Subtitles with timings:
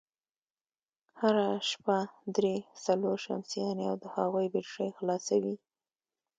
[1.19, 1.97] هره شپه
[2.35, 2.55] درې،
[2.85, 5.55] څلور شمسيانې او د هغوی بېټرۍ خلاصوي،